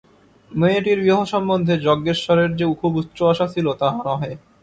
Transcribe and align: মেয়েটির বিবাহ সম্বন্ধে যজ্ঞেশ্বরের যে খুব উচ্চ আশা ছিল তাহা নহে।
মেয়েটির 0.51 0.99
বিবাহ 1.01 1.21
সম্বন্ধে 1.25 1.75
যজ্ঞেশ্বরের 1.79 2.49
যে 2.55 2.65
খুব 2.81 2.91
উচ্চ 2.95 3.17
আশা 3.23 3.45
ছিল 3.53 3.67
তাহা 3.73 3.99
নহে। 4.07 4.31